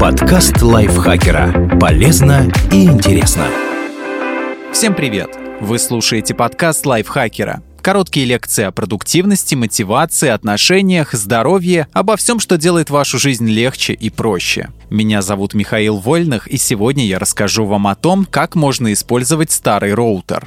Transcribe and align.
Подкаст 0.00 0.60
лайфхакера. 0.60 1.78
Полезно 1.80 2.50
и 2.70 2.84
интересно. 2.84 3.46
Всем 4.72 4.94
привет! 4.94 5.30
Вы 5.60 5.78
слушаете 5.78 6.34
подкаст 6.34 6.84
лайфхакера. 6.84 7.62
Короткие 7.80 8.26
лекции 8.26 8.64
о 8.64 8.72
продуктивности, 8.72 9.54
мотивации, 9.54 10.28
отношениях, 10.28 11.12
здоровье, 11.12 11.86
обо 11.92 12.16
всем, 12.16 12.40
что 12.40 12.58
делает 12.58 12.90
вашу 12.90 13.18
жизнь 13.18 13.48
легче 13.48 13.92
и 13.92 14.10
проще. 14.10 14.70
Меня 14.90 15.22
зовут 15.22 15.54
Михаил 15.54 15.96
Вольных, 15.98 16.46
и 16.48 16.58
сегодня 16.58 17.06
я 17.06 17.18
расскажу 17.18 17.64
вам 17.64 17.86
о 17.86 17.94
том, 17.94 18.26
как 18.28 18.56
можно 18.56 18.92
использовать 18.92 19.52
старый 19.52 19.94
роутер. 19.94 20.44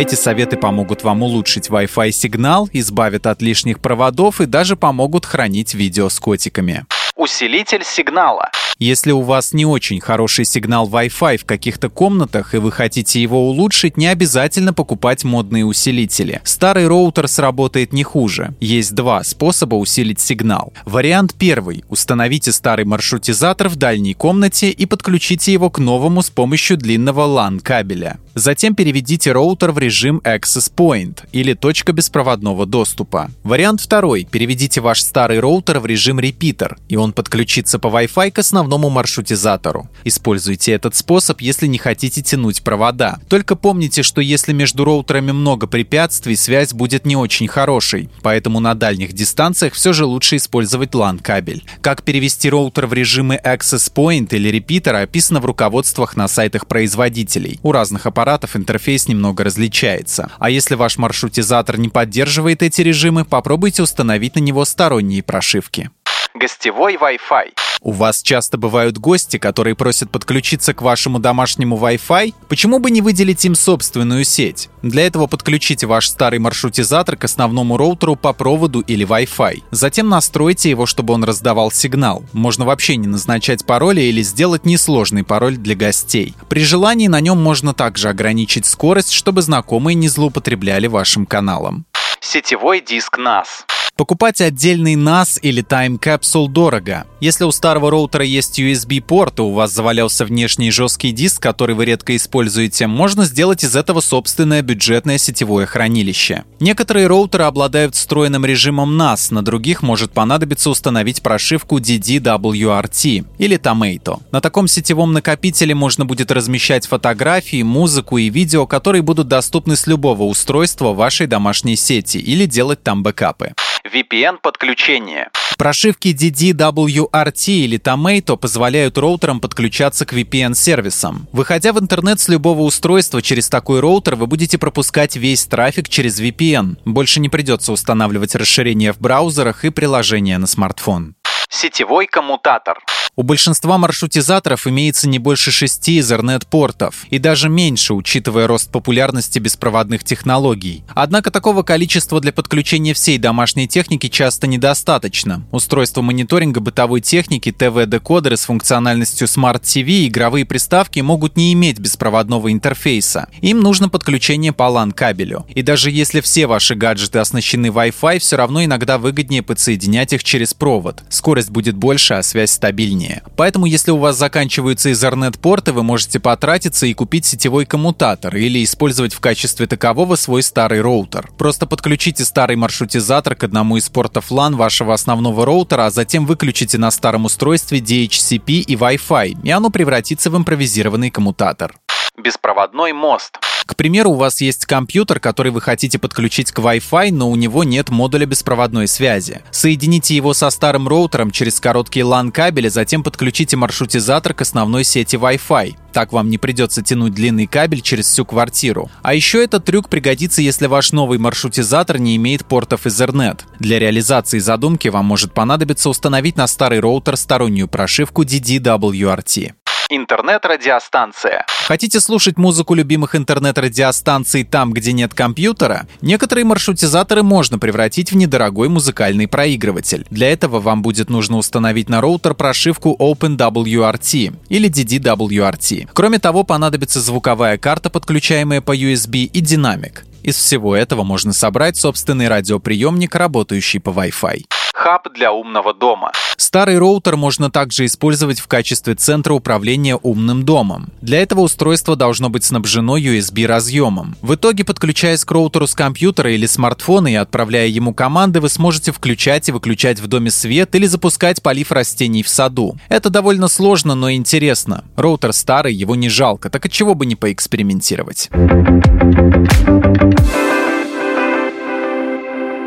Эти 0.00 0.14
советы 0.14 0.56
помогут 0.56 1.04
вам 1.04 1.22
улучшить 1.22 1.68
Wi-Fi 1.68 2.10
сигнал, 2.10 2.70
избавят 2.72 3.26
от 3.26 3.42
лишних 3.42 3.80
проводов 3.80 4.40
и 4.40 4.46
даже 4.46 4.74
помогут 4.74 5.26
хранить 5.26 5.74
видео 5.74 6.08
с 6.08 6.18
котиками. 6.18 6.86
Усилитель 7.20 7.84
сигнала. 7.84 8.48
Если 8.78 9.12
у 9.12 9.20
вас 9.20 9.52
не 9.52 9.66
очень 9.66 10.00
хороший 10.00 10.46
сигнал 10.46 10.88
Wi-Fi 10.88 11.36
в 11.36 11.44
каких-то 11.44 11.90
комнатах 11.90 12.54
и 12.54 12.56
вы 12.56 12.72
хотите 12.72 13.20
его 13.20 13.46
улучшить, 13.46 13.98
не 13.98 14.06
обязательно 14.06 14.72
покупать 14.72 15.22
модные 15.22 15.66
усилители. 15.66 16.40
Старый 16.44 16.88
роутер 16.88 17.28
сработает 17.28 17.92
не 17.92 18.04
хуже. 18.04 18.54
Есть 18.58 18.94
два 18.94 19.22
способа 19.22 19.74
усилить 19.74 20.18
сигнал. 20.18 20.72
Вариант 20.86 21.34
первый. 21.38 21.84
Установите 21.90 22.52
старый 22.52 22.86
маршрутизатор 22.86 23.68
в 23.68 23.76
дальней 23.76 24.14
комнате 24.14 24.70
и 24.70 24.86
подключите 24.86 25.52
его 25.52 25.68
к 25.68 25.78
новому 25.78 26.22
с 26.22 26.30
помощью 26.30 26.78
длинного 26.78 27.26
LAN 27.26 27.60
кабеля. 27.60 28.18
Затем 28.34 28.74
переведите 28.74 29.32
роутер 29.32 29.72
в 29.72 29.78
режим 29.78 30.22
Access 30.24 30.72
Point 30.74 31.24
или 31.32 31.52
точка 31.52 31.92
беспроводного 31.92 32.64
доступа. 32.64 33.30
Вариант 33.42 33.82
второй. 33.82 34.24
Переведите 34.24 34.80
ваш 34.80 35.02
старый 35.02 35.40
роутер 35.40 35.80
в 35.80 35.84
режим 35.84 36.18
Repeater, 36.18 36.78
и 36.88 36.96
он 36.96 37.09
подключится 37.12 37.78
по 37.78 37.88
Wi-Fi 37.88 38.30
к 38.30 38.38
основному 38.38 38.90
маршрутизатору. 38.90 39.88
Используйте 40.04 40.72
этот 40.72 40.94
способ, 40.94 41.40
если 41.40 41.66
не 41.66 41.78
хотите 41.78 42.22
тянуть 42.22 42.62
провода. 42.62 43.18
Только 43.28 43.56
помните, 43.56 44.02
что 44.02 44.20
если 44.20 44.52
между 44.52 44.84
роутерами 44.84 45.32
много 45.32 45.66
препятствий, 45.66 46.36
связь 46.36 46.72
будет 46.72 47.06
не 47.06 47.16
очень 47.16 47.48
хорошей, 47.48 48.08
поэтому 48.22 48.60
на 48.60 48.74
дальних 48.74 49.12
дистанциях 49.12 49.74
все 49.74 49.92
же 49.92 50.04
лучше 50.04 50.36
использовать 50.36 50.90
LAN-кабель. 50.90 51.64
Как 51.80 52.02
перевести 52.02 52.50
роутер 52.50 52.86
в 52.86 52.92
режимы 52.92 53.40
Access 53.42 53.92
Point 53.92 54.28
или 54.34 54.50
Repeater 54.50 55.02
описано 55.02 55.40
в 55.40 55.44
руководствах 55.44 56.16
на 56.16 56.28
сайтах 56.28 56.66
производителей. 56.66 57.58
У 57.62 57.72
разных 57.72 58.06
аппаратов 58.06 58.56
интерфейс 58.56 59.08
немного 59.08 59.44
различается. 59.44 60.30
А 60.38 60.50
если 60.50 60.74
ваш 60.74 60.98
маршрутизатор 60.98 61.78
не 61.78 61.88
поддерживает 61.88 62.62
эти 62.62 62.82
режимы, 62.82 63.24
попробуйте 63.24 63.82
установить 63.82 64.36
на 64.36 64.40
него 64.40 64.64
сторонние 64.64 65.22
прошивки. 65.22 65.90
Гостевой 66.34 66.94
Wi-Fi. 66.94 67.52
У 67.82 67.92
вас 67.92 68.22
часто 68.22 68.56
бывают 68.56 68.98
гости, 68.98 69.38
которые 69.38 69.74
просят 69.74 70.10
подключиться 70.10 70.74
к 70.74 70.82
вашему 70.82 71.18
домашнему 71.18 71.76
Wi-Fi? 71.76 72.34
Почему 72.48 72.78
бы 72.78 72.90
не 72.90 73.00
выделить 73.00 73.44
им 73.44 73.54
собственную 73.54 74.24
сеть? 74.24 74.68
Для 74.82 75.06
этого 75.06 75.26
подключите 75.26 75.86
ваш 75.86 76.08
старый 76.08 76.38
маршрутизатор 76.38 77.16
к 77.16 77.24
основному 77.24 77.76
роутеру 77.76 78.14
по 78.16 78.32
проводу 78.32 78.80
или 78.80 79.06
Wi-Fi. 79.06 79.62
Затем 79.70 80.08
настройте 80.08 80.70
его, 80.70 80.86
чтобы 80.86 81.14
он 81.14 81.24
раздавал 81.24 81.72
сигнал. 81.72 82.22
Можно 82.32 82.64
вообще 82.64 82.96
не 82.96 83.08
назначать 83.08 83.66
пароли 83.66 84.02
или 84.02 84.22
сделать 84.22 84.64
несложный 84.64 85.24
пароль 85.24 85.56
для 85.56 85.74
гостей. 85.74 86.34
При 86.48 86.62
желании 86.62 87.08
на 87.08 87.20
нем 87.20 87.42
можно 87.42 87.74
также 87.74 88.08
ограничить 88.08 88.66
скорость, 88.66 89.10
чтобы 89.10 89.42
знакомые 89.42 89.96
не 89.96 90.08
злоупотребляли 90.08 90.86
вашим 90.86 91.26
каналом. 91.26 91.86
Сетевой 92.20 92.80
диск 92.82 93.18
NAS. 93.18 93.64
Покупать 94.00 94.40
отдельный 94.40 94.94
NAS 94.94 95.38
или 95.42 95.62
Time 95.62 96.00
Capsule 96.00 96.48
дорого. 96.48 97.04
Если 97.20 97.44
у 97.44 97.52
старого 97.52 97.90
роутера 97.90 98.24
есть 98.24 98.58
USB-порт, 98.58 99.40
и 99.40 99.42
у 99.42 99.52
вас 99.52 99.74
завалялся 99.74 100.24
внешний 100.24 100.70
жесткий 100.70 101.10
диск, 101.10 101.42
который 101.42 101.74
вы 101.74 101.84
редко 101.84 102.16
используете, 102.16 102.86
можно 102.86 103.26
сделать 103.26 103.62
из 103.62 103.76
этого 103.76 104.00
собственное 104.00 104.62
бюджетное 104.62 105.18
сетевое 105.18 105.66
хранилище. 105.66 106.44
Некоторые 106.60 107.08
роутеры 107.08 107.44
обладают 107.44 107.94
встроенным 107.94 108.46
режимом 108.46 108.98
NAS, 108.98 109.34
на 109.34 109.42
других 109.42 109.82
может 109.82 110.12
понадобиться 110.12 110.70
установить 110.70 111.20
прошивку 111.20 111.78
DDWRT 111.78 113.26
или 113.36 113.58
Tomato. 113.58 114.22
На 114.32 114.40
таком 114.40 114.66
сетевом 114.66 115.12
накопителе 115.12 115.74
можно 115.74 116.06
будет 116.06 116.30
размещать 116.30 116.86
фотографии, 116.86 117.62
музыку 117.62 118.16
и 118.16 118.30
видео, 118.30 118.66
которые 118.66 119.02
будут 119.02 119.28
доступны 119.28 119.76
с 119.76 119.86
любого 119.86 120.22
устройства 120.22 120.94
вашей 120.94 121.26
домашней 121.26 121.76
сети 121.76 122.16
или 122.16 122.46
делать 122.46 122.82
там 122.82 123.02
бэкапы. 123.02 123.52
VPN-подключение. 123.92 125.30
Прошивки 125.58 126.08
DDWRT 126.08 127.48
или 127.48 127.78
Tomato 127.78 128.36
позволяют 128.36 128.96
роутерам 128.96 129.40
подключаться 129.40 130.06
к 130.06 130.12
VPN-сервисам. 130.12 131.28
Выходя 131.32 131.72
в 131.72 131.78
интернет 131.80 132.18
с 132.20 132.28
любого 132.28 132.62
устройства 132.62 133.20
через 133.20 133.48
такой 133.48 133.80
роутер, 133.80 134.16
вы 134.16 134.26
будете 134.26 134.56
пропускать 134.56 135.16
весь 135.16 135.44
трафик 135.44 135.88
через 135.88 136.20
VPN. 136.20 136.78
Больше 136.84 137.20
не 137.20 137.28
придется 137.28 137.72
устанавливать 137.72 138.34
расширения 138.34 138.92
в 138.92 139.00
браузерах 139.00 139.64
и 139.64 139.70
приложения 139.70 140.38
на 140.38 140.46
смартфон. 140.46 141.14
Сетевой 141.50 142.06
коммутатор. 142.06 142.78
У 143.16 143.22
большинства 143.22 143.76
маршрутизаторов 143.76 144.66
имеется 144.66 145.08
не 145.08 145.18
больше 145.18 145.50
шести 145.50 145.98
Ethernet-портов, 145.98 147.06
и 147.10 147.18
даже 147.18 147.48
меньше, 147.48 147.92
учитывая 147.94 148.46
рост 148.46 148.70
популярности 148.70 149.38
беспроводных 149.38 150.04
технологий. 150.04 150.84
Однако 150.94 151.30
такого 151.30 151.62
количества 151.62 152.20
для 152.20 152.32
подключения 152.32 152.94
всей 152.94 153.18
домашней 153.18 153.66
техники 153.66 154.08
часто 154.08 154.46
недостаточно. 154.46 155.42
Устройства 155.50 156.02
мониторинга 156.02 156.60
бытовой 156.60 157.00
техники, 157.00 157.50
ТВ-декодеры 157.50 158.36
с 158.36 158.44
функциональностью 158.44 159.26
Smart 159.26 159.62
TV 159.62 160.06
игровые 160.06 160.44
приставки 160.44 161.00
могут 161.00 161.36
не 161.36 161.52
иметь 161.52 161.78
беспроводного 161.78 162.52
интерфейса. 162.52 163.28
Им 163.40 163.60
нужно 163.60 163.88
подключение 163.88 164.52
по 164.52 164.64
LAN-кабелю. 164.64 165.46
И 165.54 165.62
даже 165.62 165.90
если 165.90 166.20
все 166.20 166.46
ваши 166.46 166.74
гаджеты 166.74 167.18
оснащены 167.18 167.66
Wi-Fi, 167.66 168.20
все 168.20 168.36
равно 168.36 168.64
иногда 168.64 168.98
выгоднее 168.98 169.42
подсоединять 169.42 170.12
их 170.12 170.22
через 170.22 170.54
провод. 170.54 171.02
Скорость 171.08 171.50
будет 171.50 171.76
больше, 171.76 172.14
а 172.14 172.22
связь 172.22 172.52
стабильнее 172.52 172.99
удобнее. 173.00 173.22
Поэтому, 173.36 173.66
если 173.66 173.90
у 173.90 173.96
вас 173.96 174.16
заканчиваются 174.16 174.90
Ethernet-порты, 174.90 175.72
вы 175.72 175.82
можете 175.82 176.20
потратиться 176.20 176.86
и 176.86 176.94
купить 176.94 177.24
сетевой 177.24 177.66
коммутатор 177.66 178.36
или 178.36 178.62
использовать 178.62 179.14
в 179.14 179.20
качестве 179.20 179.66
такового 179.66 180.16
свой 180.16 180.42
старый 180.42 180.80
роутер. 180.80 181.30
Просто 181.38 181.66
подключите 181.66 182.24
старый 182.24 182.56
маршрутизатор 182.56 183.34
к 183.34 183.44
одному 183.44 183.76
из 183.76 183.88
портов 183.88 184.30
LAN 184.30 184.56
вашего 184.56 184.94
основного 184.94 185.44
роутера, 185.46 185.86
а 185.86 185.90
затем 185.90 186.26
выключите 186.26 186.78
на 186.78 186.90
старом 186.90 187.24
устройстве 187.24 187.78
DHCP 187.78 188.60
и 188.60 188.76
Wi-Fi, 188.76 189.38
и 189.42 189.50
оно 189.50 189.70
превратится 189.70 190.30
в 190.30 190.36
импровизированный 190.36 191.10
коммутатор. 191.10 191.74
Беспроводной 192.22 192.92
мост. 192.92 193.38
К 193.70 193.76
примеру, 193.76 194.10
у 194.10 194.14
вас 194.14 194.40
есть 194.40 194.66
компьютер, 194.66 195.20
который 195.20 195.52
вы 195.52 195.60
хотите 195.60 195.98
подключить 195.98 196.50
к 196.50 196.58
Wi-Fi, 196.58 197.12
но 197.12 197.30
у 197.30 197.36
него 197.36 197.62
нет 197.62 197.88
модуля 197.88 198.26
беспроводной 198.26 198.88
связи. 198.88 199.42
Соедините 199.52 200.16
его 200.16 200.34
со 200.34 200.50
старым 200.50 200.88
роутером 200.88 201.30
через 201.30 201.60
короткий 201.60 202.00
LAN-кабель, 202.00 202.66
а 202.66 202.70
затем 202.70 203.04
подключите 203.04 203.56
маршрутизатор 203.56 204.34
к 204.34 204.40
основной 204.40 204.82
сети 204.82 205.14
Wi-Fi. 205.14 205.76
Так 205.92 206.12
вам 206.12 206.30
не 206.30 206.38
придется 206.38 206.82
тянуть 206.82 207.14
длинный 207.14 207.46
кабель 207.46 207.80
через 207.80 208.06
всю 208.06 208.24
квартиру. 208.24 208.90
А 209.02 209.14
еще 209.14 209.42
этот 209.42 209.64
трюк 209.64 209.88
пригодится, 209.88 210.42
если 210.42 210.66
ваш 210.66 210.92
новый 210.92 211.18
маршрутизатор 211.18 211.98
не 211.98 212.16
имеет 212.16 212.44
портов 212.44 212.86
Ethernet. 212.86 213.40
Для 213.58 213.78
реализации 213.78 214.38
задумки 214.38 214.88
вам 214.88 215.04
может 215.04 215.32
понадобиться 215.32 215.88
установить 215.88 216.36
на 216.36 216.46
старый 216.46 216.80
роутер 216.80 217.16
стороннюю 217.16 217.68
прошивку 217.68 218.22
DDWRT. 218.24 219.52
Интернет-радиостанция. 219.92 221.44
Хотите 221.66 221.98
слушать 221.98 222.38
музыку 222.38 222.74
любимых 222.74 223.16
интернет-радиостанций 223.16 224.44
там, 224.44 224.72
где 224.72 224.92
нет 224.92 225.14
компьютера? 225.14 225.88
Некоторые 226.00 226.44
маршрутизаторы 226.44 227.24
можно 227.24 227.58
превратить 227.58 228.12
в 228.12 228.16
недорогой 228.16 228.68
музыкальный 228.68 229.26
проигрыватель. 229.26 230.06
Для 230.08 230.32
этого 230.32 230.60
вам 230.60 230.82
будет 230.82 231.10
нужно 231.10 231.38
установить 231.38 231.88
на 231.88 232.00
роутер 232.00 232.34
прошивку 232.34 232.94
OpenWRT 233.00 234.36
или 234.48 234.70
DDWRT. 234.70 235.88
Кроме 235.92 236.20
того, 236.20 236.44
понадобится 236.44 237.00
звуковая 237.00 237.58
карта, 237.58 237.90
подключаемая 237.90 238.60
по 238.60 238.76
USB, 238.76 239.24
и 239.24 239.40
динамик. 239.40 240.04
Из 240.22 240.36
всего 240.36 240.76
этого 240.76 241.02
можно 241.02 241.32
собрать 241.32 241.76
собственный 241.76 242.28
радиоприемник, 242.28 243.12
работающий 243.16 243.80
по 243.80 243.90
Wi-Fi 243.90 244.44
хаб 244.80 245.12
для 245.14 245.30
умного 245.30 245.74
дома. 245.74 246.10
Старый 246.38 246.78
роутер 246.78 247.16
можно 247.16 247.50
также 247.50 247.84
использовать 247.84 248.40
в 248.40 248.46
качестве 248.48 248.94
центра 248.94 249.34
управления 249.34 249.96
умным 249.96 250.44
домом. 250.44 250.88
Для 251.02 251.20
этого 251.20 251.42
устройство 251.42 251.96
должно 251.96 252.30
быть 252.30 252.44
снабжено 252.44 252.96
USB-разъемом. 252.96 254.16
В 254.22 254.36
итоге, 254.36 254.64
подключаясь 254.64 255.26
к 255.26 255.30
роутеру 255.30 255.66
с 255.66 255.74
компьютера 255.74 256.32
или 256.32 256.46
смартфона 256.46 257.08
и 257.08 257.14
отправляя 257.14 257.66
ему 257.66 257.92
команды, 257.92 258.40
вы 258.40 258.48
сможете 258.48 258.90
включать 258.90 259.50
и 259.50 259.52
выключать 259.52 260.00
в 260.00 260.06
доме 260.06 260.30
свет 260.30 260.74
или 260.74 260.86
запускать 260.86 261.42
полив 261.42 261.72
растений 261.72 262.22
в 262.22 262.30
саду. 262.30 262.76
Это 262.88 263.10
довольно 263.10 263.48
сложно, 263.48 263.94
но 263.94 264.10
интересно. 264.10 264.84
Роутер 264.96 265.34
старый, 265.34 265.74
его 265.74 265.94
не 265.94 266.08
жалко, 266.08 266.48
так 266.48 266.64
от 266.64 266.72
чего 266.72 266.94
бы 266.94 267.04
не 267.04 267.16
поэкспериментировать. 267.16 268.30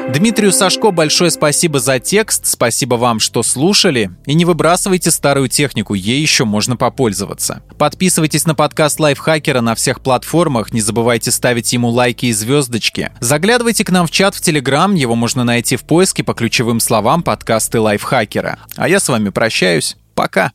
Дмитрию 0.10 0.52
Сашко 0.52 0.92
большое 0.92 1.32
спасибо 1.32 1.80
за 1.80 2.00
текст, 2.00 2.46
спасибо 2.46 2.96
вам, 2.96 3.20
что 3.20 3.42
слушали. 3.42 4.12
И 4.26 4.34
не 4.34 4.46
выбрасывайте 4.46 5.12
старую 5.12 5.48
технику, 5.48 5.94
ей 5.94 6.22
еще 6.22 6.46
можно 6.46 6.76
попользоваться. 6.76 7.64
Подписывайтесь 7.78 8.46
на 8.46 8.54
подкаст 8.54 9.00
Лайфхакера 9.00 9.62
на 9.62 9.76
всех 9.76 10.02
платформах, 10.02 10.74
не 10.74 10.82
забывайте 10.82 11.32
ставить 11.32 11.72
ему 11.74 11.90
лайки 11.90 12.28
и 12.28 12.34
звездочки. 12.34 13.12
Заглядывайте 13.20 13.86
к 13.86 13.92
нам 13.92 14.08
в 14.08 14.12
чат 14.12 14.36
в 14.36 14.42
Телеграм, 14.42 14.94
его 14.94 15.16
можно 15.16 15.44
найти 15.44 15.76
в 15.76 15.84
поиске 15.84 16.24
по 16.24 16.34
ключевым 16.34 16.80
словам 16.80 17.24
подкасты 17.24 17.80
Лайфхакера. 17.80 18.60
А 18.76 18.90
я 18.90 19.00
с 19.00 19.08
вами 19.08 19.30
прощаюсь. 19.30 19.98
Пока. 20.16 20.52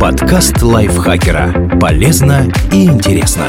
Подкаст 0.00 0.60
Лайфхакера. 0.60 1.78
Полезно 1.78 2.52
и 2.72 2.86
интересно. 2.86 3.46